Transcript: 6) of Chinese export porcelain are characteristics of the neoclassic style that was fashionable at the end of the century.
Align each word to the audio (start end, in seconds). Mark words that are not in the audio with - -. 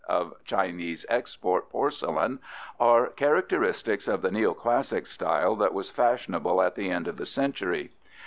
6) 0.07 0.09
of 0.09 0.33
Chinese 0.45 1.05
export 1.09 1.69
porcelain 1.69 2.39
are 2.79 3.05
characteristics 3.05 4.07
of 4.07 4.23
the 4.23 4.31
neoclassic 4.31 5.05
style 5.05 5.55
that 5.55 5.75
was 5.75 5.91
fashionable 5.91 6.59
at 6.59 6.73
the 6.73 6.89
end 6.89 7.07
of 7.07 7.17
the 7.17 7.25
century. 7.27 7.91